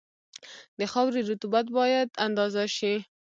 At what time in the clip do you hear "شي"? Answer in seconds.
2.77-2.93